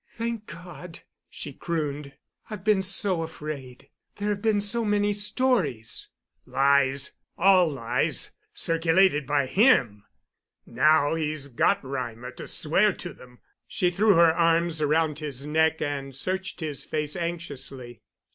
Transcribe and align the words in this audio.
"Thank 0.07 0.47
God," 0.47 1.01
she 1.29 1.53
crooned. 1.53 2.13
"I've 2.49 2.63
been 2.63 2.81
so 2.81 3.21
afraid. 3.21 3.89
There 4.15 4.29
have 4.29 4.41
been 4.41 4.59
so 4.59 4.83
many 4.83 5.13
stories." 5.13 6.07
"Lies—all 6.47 7.67
lies—circulated 7.69 9.27
by 9.27 9.45
him. 9.45 10.03
Now 10.65 11.13
he's 11.13 11.49
got 11.49 11.83
Reimer 11.83 12.31
to 12.37 12.47
swear 12.47 12.93
to 12.93 13.13
them." 13.13 13.41
She 13.67 13.91
threw 13.91 14.15
her 14.15 14.33
arms 14.33 14.81
around 14.81 15.19
his 15.19 15.45
neck 15.45 15.83
and 15.83 16.15
searched 16.15 16.61
his 16.61 16.83
face 16.83 17.15
anxiously. 17.15 18.01